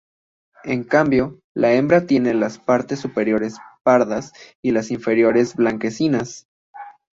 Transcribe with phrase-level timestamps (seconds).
[0.63, 6.47] En cambio, la hembra tiene las partes superiores pardas y las inferiores blanquecinas.